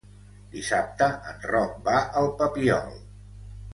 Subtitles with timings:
[0.53, 2.91] Dissabte en Roc va al Papiol.